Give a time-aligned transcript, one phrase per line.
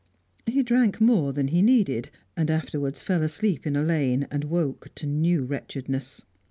[0.47, 4.89] He drank more than he needed, and afterwards fell asleep in a lane, and woke
[4.95, 6.23] to new wretchedness.